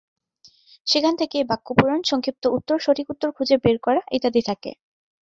[0.87, 4.71] সেখান থেকেই বাক্য পূরণ, সংক্ষিপ্ত উত্তর, সঠিক উত্তর খুঁজে বের করা ইত্যাদি থাকে।